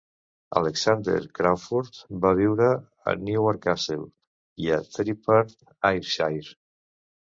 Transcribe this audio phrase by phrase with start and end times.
[0.61, 2.71] Alexander Craufurd va viure
[3.13, 4.09] a Newark Castle
[4.67, 5.59] i a Thirdpart,
[5.95, 6.61] Ayrshire.